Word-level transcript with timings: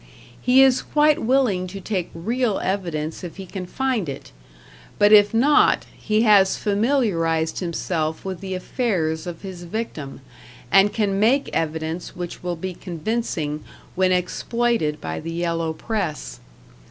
He 0.41 0.63
is 0.63 0.81
quite 0.81 1.21
willing 1.21 1.67
to 1.67 1.79
take 1.79 2.09
real 2.15 2.57
evidence 2.57 3.23
if 3.23 3.35
he 3.37 3.45
can 3.45 3.67
find 3.67 4.09
it; 4.09 4.31
but 4.97 5.11
if 5.11 5.31
not, 5.31 5.85
he 5.95 6.23
has 6.23 6.57
familiarized 6.57 7.59
himself 7.59 8.25
with 8.25 8.39
the 8.41 8.55
affairs 8.55 9.27
of 9.27 9.43
his 9.43 9.61
victim, 9.61 10.21
and 10.71 10.91
can 10.91 11.19
make 11.19 11.51
evidence 11.53 12.15
which 12.15 12.41
will 12.41 12.55
be 12.55 12.73
convincing 12.73 13.63
when 13.93 14.11
exploited 14.11 14.99
by 14.99 15.19
the 15.19 15.33
yellow 15.33 15.71
press. 15.71 16.39